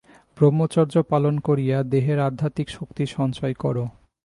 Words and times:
ব্রহ্মচর্য 0.37 0.95
পালন 1.09 1.35
করিয়া 1.39 1.77
দেহে 1.83 2.15
আধ্যাত্মিক 2.19 2.67
শক্তি 2.69 3.03
সঞ্চয় 3.07 3.53
কর। 3.53 3.75